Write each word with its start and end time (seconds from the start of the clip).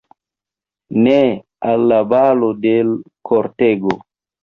Ne; 1.09 1.13
al 1.73 1.87
la 1.93 2.01
balo 2.17 2.53
de 2.67 2.75
l' 2.91 2.99
kortego! 3.33 3.99